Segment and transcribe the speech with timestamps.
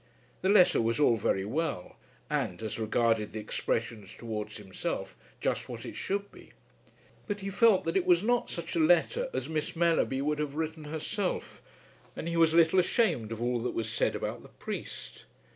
[0.41, 1.95] The letter was all very well,
[2.27, 6.53] and, as regarded the expressions towards himself, just what it should be.
[7.27, 10.55] But he felt that it was not such a letter as Miss Mellerby would have
[10.55, 11.61] written herself,
[12.15, 15.25] and he was a little ashamed of all that was said about the priest.